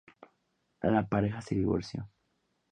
[0.95, 2.09] La pareja se divorció.